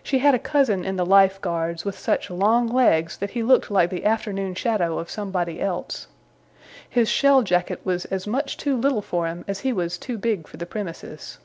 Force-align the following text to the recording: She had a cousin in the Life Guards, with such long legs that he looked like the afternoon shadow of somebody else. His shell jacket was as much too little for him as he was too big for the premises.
She 0.00 0.20
had 0.20 0.32
a 0.32 0.38
cousin 0.38 0.84
in 0.84 0.94
the 0.94 1.04
Life 1.04 1.40
Guards, 1.40 1.84
with 1.84 1.98
such 1.98 2.30
long 2.30 2.68
legs 2.68 3.16
that 3.16 3.30
he 3.30 3.42
looked 3.42 3.68
like 3.68 3.90
the 3.90 4.04
afternoon 4.04 4.54
shadow 4.54 4.96
of 5.00 5.10
somebody 5.10 5.60
else. 5.60 6.06
His 6.88 7.08
shell 7.08 7.42
jacket 7.42 7.80
was 7.82 8.04
as 8.04 8.28
much 8.28 8.56
too 8.56 8.76
little 8.76 9.02
for 9.02 9.26
him 9.26 9.44
as 9.48 9.58
he 9.66 9.72
was 9.72 9.98
too 9.98 10.18
big 10.18 10.46
for 10.46 10.56
the 10.56 10.66
premises. 10.66 11.38